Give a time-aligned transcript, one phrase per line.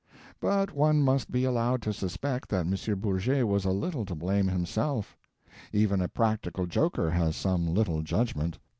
[0.39, 2.99] But one must be allowed to suspect that M.
[2.99, 5.15] Bourget was a little to blame himself.
[5.71, 8.57] Even a practical joker has some little judgment.